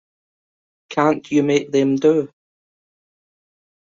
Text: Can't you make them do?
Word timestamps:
Can't 0.89 1.31
you 1.31 1.43
make 1.43 1.71
them 1.71 1.95
do? 1.95 2.31